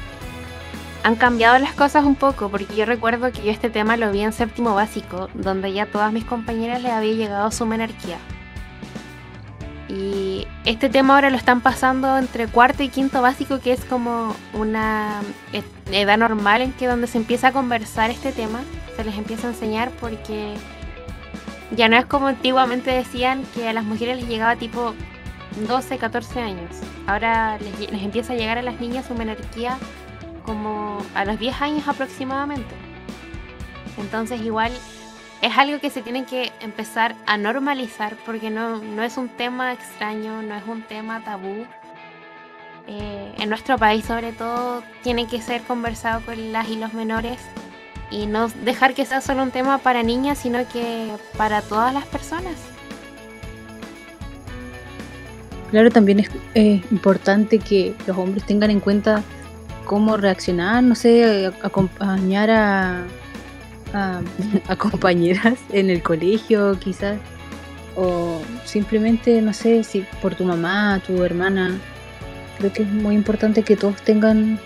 han 1.04 1.16
cambiado 1.16 1.60
las 1.60 1.74
cosas 1.74 2.06
un 2.06 2.16
poco, 2.16 2.50
porque 2.50 2.76
yo 2.76 2.86
recuerdo 2.86 3.32
que 3.32 3.44
yo 3.44 3.52
este 3.52 3.70
tema 3.70 3.98
lo 3.98 4.12
vi 4.12 4.22
en 4.22 4.34
séptimo 4.34 4.74
básico, 4.74 5.30
donde 5.34 5.74
ya 5.74 5.86
todas 5.86 6.14
mis 6.14 6.24
compañeras 6.24 6.82
les 6.82 6.92
había 6.92 7.14
llegado 7.14 7.52
su 7.52 7.66
menarquía. 7.66 8.18
Y 9.90 10.48
este 10.66 10.90
tema 10.90 11.16
ahora 11.16 11.30
lo 11.30 11.36
están 11.36 11.62
pasando 11.62 12.18
entre 12.18 12.48
cuarto 12.48 12.84
y 12.84 12.90
quinto 12.90 13.22
básico, 13.22 13.60
que 13.60 13.74
es 13.74 13.84
como 13.84 14.34
una 14.54 15.22
edad 15.92 16.18
normal 16.18 16.62
en 16.62 16.72
que 16.72 16.88
donde 16.88 17.08
se 17.08 17.18
empieza 17.18 17.50
a 17.50 17.52
conversar 17.52 18.10
este 18.10 18.32
tema, 18.32 18.62
se 18.96 19.04
les 19.04 19.18
empieza 19.18 19.48
a 19.48 19.52
enseñar 19.52 19.92
porque 20.00 20.54
ya 21.76 21.90
no 21.90 21.98
es 21.98 22.06
como 22.06 22.28
antiguamente 22.28 22.92
decían 22.92 23.44
que 23.54 23.68
a 23.68 23.74
las 23.74 23.84
mujeres 23.84 24.18
les 24.18 24.28
llegaba 24.28 24.56
tipo 24.56 24.94
12, 25.68 25.98
14 25.98 26.42
años. 26.42 26.72
Ahora 27.06 27.58
les, 27.60 27.92
empieza 28.04 28.34
a 28.34 28.36
llegar 28.36 28.58
a 28.58 28.62
las 28.62 28.80
niñas 28.80 29.06
su 29.06 29.16
menarquía 29.16 29.78
como 30.44 31.00
a 31.16 31.26
los 31.26 31.40
10 31.40 31.62
años 31.62 31.88
aproximadamente. 31.88 32.76
Entonces 33.98 34.42
igual 34.42 34.72
es 35.42 35.58
algo 35.58 35.80
que 35.80 35.90
se 35.90 36.02
tiene 36.02 36.26
que 36.26 36.52
empezar 36.62 37.16
a 37.26 37.38
normalizar 37.38 38.16
porque 38.26 38.50
no, 38.50 38.78
no 38.80 39.04
es 39.04 39.18
un 39.18 39.30
tema 39.30 39.74
extraño, 39.74 40.42
no 40.42 40.56
es 40.56 40.64
un 40.68 40.84
tema 40.84 41.24
tabú. 41.24 41.66
Eh, 42.88 43.34
en 43.38 43.50
nuestro 43.50 43.78
país 43.78 44.06
sobre 44.06 44.34
todo 44.34 44.84
tiene 45.04 45.28
que 45.28 45.42
ser 45.42 45.62
conversado 45.62 46.22
con 46.26 46.52
las 46.52 46.68
y 46.68 46.76
los 46.76 46.94
menores 46.94 47.40
y 48.12 48.26
no 48.26 48.50
dejar 48.50 48.94
que 48.94 49.06
sea 49.06 49.22
solo 49.22 49.42
un 49.44 49.52
tema 49.52 49.78
para 49.78 50.04
niñas, 50.04 50.38
sino 50.38 50.68
que 50.68 51.10
para 51.38 51.62
todas 51.62 51.94
las 51.94 52.06
personas. 52.06 52.56
Claro, 55.72 55.90
también 55.90 56.20
es 56.20 56.30
eh, 56.54 56.82
importante 56.92 57.58
que 57.58 57.96
los 58.06 58.16
hombres 58.16 58.46
tengan 58.46 58.70
en 58.70 58.80
cuenta 58.80 59.24
cómo 59.86 60.18
reaccionar, 60.18 60.84
no 60.84 60.96
sé, 60.96 61.52
acompañar 61.62 62.50
a, 62.50 63.04
a, 63.94 64.22
a, 64.68 64.76
compañeras 64.76 65.60
en 65.72 65.90
el 65.90 66.02
colegio 66.02 66.78
quizás, 66.80 67.18
o 67.96 68.42
simplemente, 68.66 69.42
no 69.42 69.54
sé, 69.54 69.84
si 69.84 70.06
por 70.22 70.36
tu 70.36 70.46
mamá, 70.46 71.02
tu 71.06 71.24
hermana, 71.24 71.78
creo 72.58 72.74
que 72.74 72.84
es 72.84 72.90
muy 72.90 73.16
importante 73.16 73.64
que 73.64 73.76
todos 73.76 74.02
tengan 74.02 74.60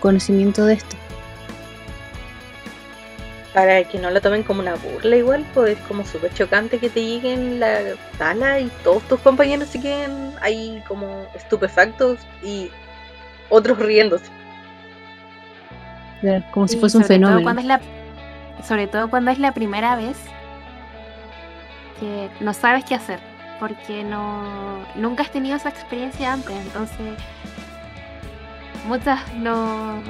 conocimiento 0.00 0.64
de 0.64 0.74
esto. 0.74 0.96
Para 3.52 3.84
que 3.84 3.98
no 3.98 4.10
lo 4.10 4.20
tomen 4.20 4.42
como 4.42 4.60
una 4.60 4.74
burla 4.74 5.16
igual, 5.16 5.46
pues 5.54 5.78
es 5.78 5.84
como 5.86 6.04
súper 6.04 6.34
chocante 6.34 6.78
que 6.78 6.90
te 6.90 7.04
lleguen 7.04 7.60
la 7.60 7.94
sala 8.18 8.58
y 8.58 8.68
todos 8.82 9.02
tus 9.04 9.20
compañeros 9.20 9.68
se 9.68 9.80
queden 9.80 10.32
ahí 10.40 10.82
como 10.88 11.24
estupefactos 11.36 12.18
y 12.42 12.70
otros 13.50 13.78
riéndose 13.78 14.24
como 16.52 16.68
si 16.68 16.76
fuese 16.78 16.98
un 16.98 17.04
fenómeno. 17.04 17.42
cuando 17.42 17.60
es 17.60 17.66
la, 17.66 17.80
sobre 18.66 18.86
todo 18.86 19.08
cuando 19.10 19.30
es 19.30 19.38
la 19.38 19.52
primera 19.52 19.96
vez 19.96 20.16
que 22.00 22.28
no 22.40 22.52
sabes 22.52 22.84
qué 22.84 22.94
hacer, 22.94 23.20
porque 23.60 24.04
no 24.04 24.78
nunca 24.94 25.22
has 25.22 25.30
tenido 25.30 25.56
esa 25.56 25.68
experiencia 25.68 26.32
antes, 26.32 26.54
entonces 26.56 27.14
muchas 28.86 29.20
no, 29.34 30.00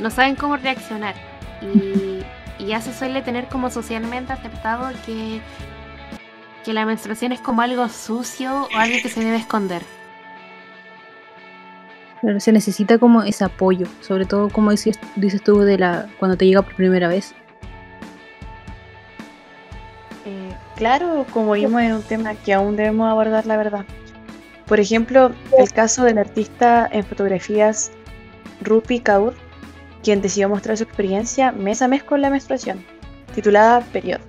no 0.00 0.10
saben 0.10 0.36
cómo 0.36 0.56
reaccionar 0.56 1.14
y, 1.62 2.22
y 2.58 2.66
ya 2.66 2.80
se 2.80 2.92
suele 2.92 3.22
tener 3.22 3.46
como 3.46 3.70
socialmente 3.70 4.32
aceptado 4.32 4.90
que, 5.04 5.40
que 6.64 6.72
la 6.72 6.84
menstruación 6.84 7.32
es 7.32 7.40
como 7.40 7.62
algo 7.62 7.88
sucio 7.88 8.68
o 8.74 8.78
algo 8.78 8.96
que 9.02 9.08
se 9.08 9.20
debe 9.20 9.36
esconder. 9.36 9.82
Pero 12.22 12.40
se 12.40 12.52
necesita 12.52 12.98
como 12.98 13.22
ese 13.22 13.44
apoyo, 13.44 13.86
sobre 14.00 14.24
todo 14.24 14.48
como 14.48 14.70
dices, 14.70 14.98
dices 15.16 15.42
tú 15.42 15.60
de 15.60 15.78
la 15.78 16.08
cuando 16.18 16.36
te 16.36 16.46
llega 16.46 16.62
por 16.62 16.74
primera 16.74 17.08
vez. 17.08 17.34
Eh, 20.24 20.54
claro, 20.76 21.26
como 21.32 21.52
vimos 21.52 21.82
en 21.82 21.92
un 21.92 22.02
tema 22.02 22.34
que 22.34 22.52
aún 22.52 22.76
debemos 22.76 23.08
abordar 23.08 23.46
la 23.46 23.56
verdad. 23.56 23.84
Por 24.66 24.80
ejemplo, 24.80 25.30
el 25.58 25.72
caso 25.72 26.02
del 26.04 26.18
artista 26.18 26.88
en 26.90 27.04
fotografías 27.04 27.92
Rupi 28.62 28.98
Kaur, 28.98 29.34
quien 30.02 30.20
decidió 30.20 30.48
mostrar 30.48 30.76
su 30.76 30.84
experiencia 30.84 31.52
mes 31.52 31.82
a 31.82 31.88
mes 31.88 32.02
con 32.02 32.20
la 32.20 32.30
menstruación, 32.30 32.84
titulada 33.34 33.80
Periodo, 33.92 34.24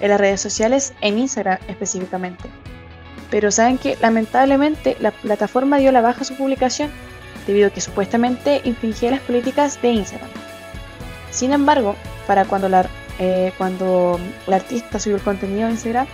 en 0.00 0.08
las 0.08 0.20
redes 0.20 0.40
sociales, 0.40 0.92
en 1.02 1.18
Instagram 1.18 1.58
específicamente. 1.68 2.48
Pero 3.30 3.50
saben 3.50 3.78
que 3.78 3.96
lamentablemente 4.00 4.96
la 5.00 5.12
plataforma 5.12 5.78
dio 5.78 5.92
la 5.92 6.00
baja 6.00 6.22
a 6.22 6.24
su 6.24 6.36
publicación 6.36 6.90
debido 7.46 7.68
a 7.68 7.70
que 7.70 7.80
supuestamente 7.80 8.60
infringía 8.64 9.10
las 9.10 9.20
políticas 9.20 9.80
de 9.82 9.90
Instagram. 9.90 10.28
Sin 11.30 11.52
embargo, 11.52 11.96
para 12.26 12.44
cuando 12.44 12.68
la, 12.68 12.86
eh, 13.18 13.52
cuando 13.58 14.18
la 14.46 14.56
artista 14.56 14.98
subió 14.98 15.16
el 15.16 15.22
contenido 15.22 15.66
a 15.66 15.70
Instagram, 15.70 16.06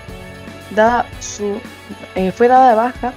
dada 0.74 1.06
su, 1.20 1.60
eh, 2.14 2.32
fue 2.32 2.48
dada 2.48 2.70
de 2.70 2.76
baja 2.76 3.12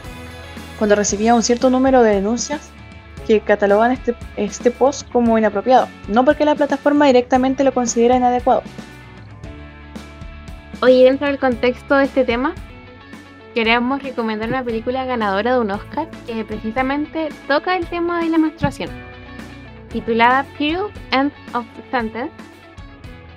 cuando 0.77 0.95
recibía 0.95 1.35
un 1.35 1.43
cierto 1.43 1.69
número 1.69 2.03
de 2.03 2.15
denuncias 2.15 2.69
que 3.25 3.39
catalogan 3.41 3.91
este, 3.91 4.15
este 4.37 4.71
post 4.71 5.09
como 5.11 5.37
inapropiado, 5.37 5.87
no 6.07 6.23
porque 6.23 6.45
la 6.45 6.55
plataforma 6.55 7.07
directamente 7.07 7.63
lo 7.63 7.73
considera 7.73 8.15
inadecuado. 8.15 8.61
Oye, 10.81 11.05
dentro 11.05 11.27
del 11.27 11.39
contexto 11.39 11.95
de 11.95 12.05
este 12.05 12.25
tema, 12.25 12.53
queremos 13.55 14.03
recomendar 14.03 14.49
una 14.49 14.63
película 14.65 15.05
ganadora 15.05 15.53
de 15.53 15.59
un 15.61 15.71
Oscar 15.71 16.09
que 16.27 16.43
precisamente 16.43 17.29
toca 17.47 17.77
el 17.77 17.87
tema 17.87 18.21
de 18.21 18.29
la 18.29 18.37
menstruación, 18.37 18.89
titulada 19.89 20.45
Period 20.57 20.91
End 21.11 21.31
of 21.53 21.65
Sentence, 21.89 22.33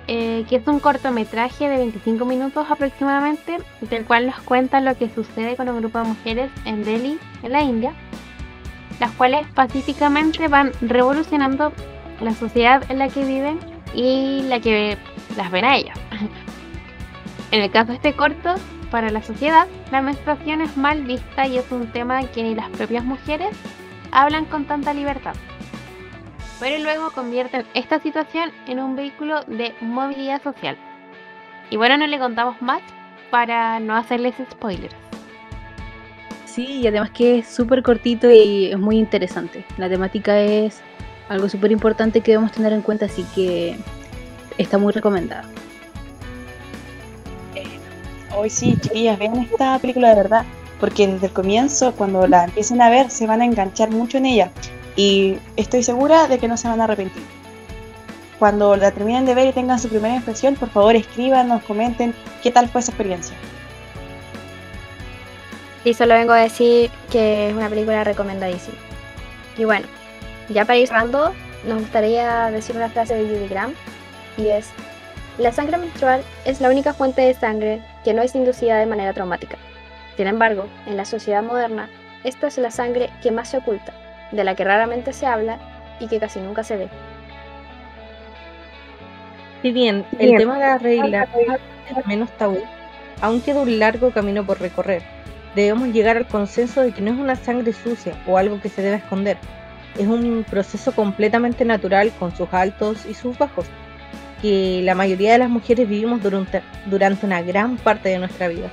eh, 0.07 0.45
que 0.49 0.57
es 0.57 0.67
un 0.67 0.81
cortometraje 0.81 1.69
de 1.69 1.77
25 1.77 2.25
minutos 2.25 2.67
aproximadamente, 2.69 3.59
del 3.79 4.03
cual 4.03 4.27
nos 4.27 4.41
cuenta 4.41 4.81
lo 4.81 4.97
que 4.97 5.09
sucede 5.09 5.55
con 5.55 5.69
un 5.69 5.79
grupo 5.79 5.99
de 5.99 6.09
mujeres 6.09 6.51
en 6.65 6.83
Delhi, 6.83 7.17
en 7.41 7.51
la 7.53 7.61
India, 7.61 7.93
las 8.99 9.11
cuales 9.11 9.47
pacíficamente 9.53 10.49
van 10.49 10.73
revolucionando 10.81 11.71
la 12.19 12.33
sociedad 12.33 12.83
en 12.91 12.99
la 12.99 13.07
que 13.07 13.23
viven 13.23 13.57
y 13.93 14.41
la 14.49 14.59
que 14.59 14.97
las 15.37 15.49
ven 15.49 15.63
a 15.63 15.77
ellas. 15.77 15.97
En 17.51 17.63
el 17.63 17.71
caso 17.71 17.87
de 17.87 17.95
este 17.95 18.13
corto, 18.13 18.53
para 18.91 19.09
la 19.09 19.21
sociedad, 19.21 19.67
la 19.91 20.01
menstruación 20.01 20.61
es 20.61 20.75
mal 20.77 21.03
vista 21.03 21.47
y 21.47 21.57
es 21.57 21.71
un 21.71 21.91
tema 21.91 22.23
que 22.27 22.43
ni 22.43 22.55
las 22.55 22.69
propias 22.69 23.03
mujeres 23.03 23.55
hablan 24.11 24.45
con 24.45 24.65
tanta 24.65 24.93
libertad. 24.93 25.35
Pero 26.59 26.83
luego 26.83 27.11
convierten 27.11 27.65
esta 27.73 27.99
situación 27.99 28.51
en 28.67 28.79
un 28.79 28.95
vehículo 28.95 29.43
de 29.43 29.73
movilidad 29.81 30.41
social. 30.43 30.77
Y 31.69 31.77
bueno, 31.77 31.97
no 31.97 32.07
le 32.07 32.19
contamos 32.19 32.61
más, 32.61 32.81
para 33.29 33.79
no 33.79 33.95
hacerles 33.95 34.35
spoilers. 34.51 34.95
Sí, 36.45 36.81
y 36.81 36.87
además 36.87 37.11
que 37.11 37.39
es 37.39 37.47
súper 37.47 37.83
cortito 37.83 38.29
y 38.29 38.71
es 38.71 38.79
muy 38.79 38.97
interesante. 38.97 39.63
La 39.77 39.87
temática 39.87 40.39
es 40.39 40.81
algo 41.29 41.47
súper 41.47 41.71
importante 41.71 42.21
que 42.21 42.31
debemos 42.31 42.51
tener 42.51 42.73
en 42.73 42.81
cuenta, 42.81 43.05
así 43.05 43.23
que 43.35 43.75
está 44.57 44.77
muy 44.77 44.91
recomendada. 44.91 45.45
Hoy 48.35 48.49
sí, 48.49 48.77
chiquillas, 48.79 49.17
vean 49.17 49.37
esta 49.39 49.79
película 49.79 50.09
de 50.09 50.15
verdad, 50.15 50.45
porque 50.79 51.07
desde 51.07 51.27
el 51.27 51.33
comienzo, 51.33 51.93
cuando 51.93 52.27
la 52.27 52.45
empiecen 52.45 52.81
a 52.81 52.89
ver, 52.89 53.09
se 53.09 53.27
van 53.27 53.41
a 53.41 53.45
enganchar 53.45 53.89
mucho 53.89 54.17
en 54.17 54.27
ella 54.27 54.51
y 54.95 55.37
estoy 55.55 55.83
segura 55.83 56.27
de 56.27 56.39
que 56.39 56.47
no 56.47 56.57
se 56.57 56.67
van 56.67 56.81
a 56.81 56.83
arrepentir. 56.83 57.23
Cuando 58.37 58.75
la 58.75 58.91
terminen 58.91 59.25
de 59.25 59.33
ver 59.33 59.47
y 59.47 59.53
tengan 59.53 59.79
su 59.79 59.89
primera 59.89 60.15
impresión, 60.15 60.55
por 60.55 60.69
favor 60.69 60.95
escríbanos, 60.95 61.63
comenten 61.63 62.13
qué 62.41 62.51
tal 62.51 62.69
fue 62.69 62.81
esa 62.81 62.91
experiencia. 62.91 63.35
Y 65.83 65.93
solo 65.93 66.13
vengo 66.13 66.33
a 66.33 66.37
decir 66.37 66.91
que 67.11 67.49
es 67.49 67.55
una 67.55 67.69
película 67.69 68.03
recomendadísima. 68.03 68.77
Y 69.57 69.65
bueno, 69.65 69.87
ya 70.49 70.65
para 70.65 70.77
ir 70.77 70.87
cerrando, 70.87 71.33
nos 71.65 71.79
gustaría 71.79 72.51
decir 72.51 72.75
una 72.75 72.89
frase 72.89 73.15
de 73.15 73.27
Judy 73.27 73.47
Graham 73.47 73.73
y 74.37 74.47
es 74.47 74.69
la 75.37 75.51
sangre 75.51 75.77
menstrual 75.77 76.21
es 76.45 76.59
la 76.61 76.69
única 76.69 76.93
fuente 76.93 77.21
de 77.21 77.33
sangre 77.33 77.81
que 78.03 78.13
no 78.13 78.21
es 78.21 78.35
inducida 78.35 78.77
de 78.77 78.85
manera 78.85 79.13
traumática. 79.13 79.57
Sin 80.17 80.27
embargo, 80.27 80.65
en 80.85 80.97
la 80.97 81.05
sociedad 81.05 81.43
moderna, 81.43 81.89
esta 82.23 82.47
es 82.47 82.57
la 82.57 82.71
sangre 82.71 83.09
que 83.21 83.31
más 83.31 83.49
se 83.49 83.57
oculta, 83.57 83.93
de 84.31 84.43
la 84.43 84.55
que 84.55 84.63
raramente 84.63 85.13
se 85.13 85.25
habla 85.25 85.59
y 85.99 86.07
que 86.07 86.19
casi 86.19 86.39
nunca 86.39 86.63
se 86.63 86.77
ve. 86.77 86.89
Si 89.61 89.71
bien 89.71 90.05
el 90.17 90.37
tema 90.37 90.55
de 90.55 90.59
la 90.59 90.77
regla 90.77 91.27
es 91.89 92.07
menos 92.07 92.29
tabú, 92.37 92.59
aún 93.21 93.41
queda 93.41 93.61
un 93.61 93.79
largo 93.79 94.11
camino 94.11 94.45
por 94.45 94.59
recorrer. 94.59 95.03
Debemos 95.55 95.89
llegar 95.89 96.15
al 96.17 96.27
consenso 96.27 96.81
de 96.81 96.91
que 96.91 97.01
no 97.01 97.11
es 97.11 97.17
una 97.17 97.35
sangre 97.35 97.73
sucia 97.73 98.13
o 98.27 98.37
algo 98.37 98.61
que 98.61 98.69
se 98.69 98.81
debe 98.81 98.97
esconder. 98.97 99.37
Es 99.97 100.07
un 100.07 100.45
proceso 100.49 100.93
completamente 100.93 101.65
natural 101.65 102.11
con 102.19 102.35
sus 102.35 102.53
altos 102.53 103.05
y 103.05 103.13
sus 103.13 103.37
bajos, 103.37 103.65
que 104.41 104.81
la 104.83 104.95
mayoría 104.95 105.33
de 105.33 105.39
las 105.39 105.49
mujeres 105.49 105.87
vivimos 105.87 106.21
durante, 106.21 106.61
durante 106.85 107.25
una 107.25 107.41
gran 107.41 107.77
parte 107.77 108.09
de 108.09 108.19
nuestra 108.19 108.47
vida. 108.47 108.71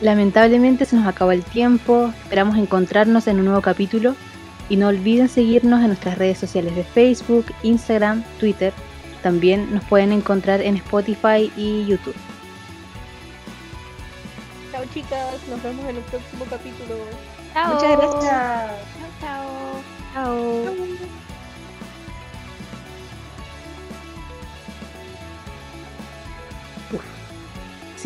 Lamentablemente 0.00 0.84
se 0.84 0.96
nos 0.96 1.06
acaba 1.06 1.32
el 1.32 1.42
tiempo, 1.42 2.12
esperamos 2.22 2.58
encontrarnos 2.58 3.26
en 3.28 3.38
un 3.38 3.46
nuevo 3.46 3.62
capítulo 3.62 4.14
y 4.68 4.76
no 4.76 4.88
olviden 4.88 5.28
seguirnos 5.28 5.80
en 5.80 5.88
nuestras 5.88 6.18
redes 6.18 6.38
sociales 6.38 6.76
de 6.76 6.84
Facebook, 6.84 7.46
Instagram, 7.62 8.22
Twitter. 8.38 8.72
También 9.22 9.72
nos 9.74 9.84
pueden 9.84 10.12
encontrar 10.12 10.60
en 10.60 10.76
Spotify 10.76 11.50
y 11.56 11.86
YouTube. 11.86 12.14
Chao 14.70 14.84
chicas, 14.92 15.36
nos 15.48 15.62
vemos 15.62 15.84
en 15.88 15.96
el 15.96 16.02
próximo 16.02 16.44
capítulo. 16.50 16.96
Chao. 17.54 17.74
Muchas 17.74 17.98
gracias. 17.98 18.70
Chao. 19.20 19.82
Chao. 20.12 21.25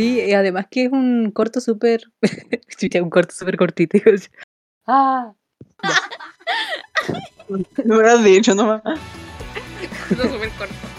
Sí, 0.00 0.18
y 0.18 0.32
además 0.32 0.66
que 0.70 0.84
es 0.84 0.92
un 0.92 1.30
corto 1.30 1.60
súper... 1.60 2.00
Chucha, 2.78 3.02
un 3.02 3.10
corto 3.10 3.34
súper 3.34 3.58
cortito. 3.58 3.98
Ah, 4.86 5.34
No 7.84 7.96
me 7.96 8.02
lo 8.02 8.08
has 8.08 8.24
dicho 8.24 8.54
nomás. 8.54 8.80
súper 10.08 10.50
corto. 10.52 10.89